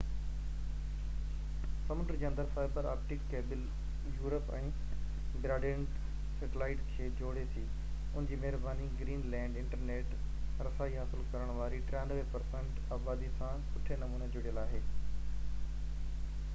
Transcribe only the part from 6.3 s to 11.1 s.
satellite کي جوڙي ٿي ان جي مهرباني گرين لينڊ انٽرنيٽ رسائي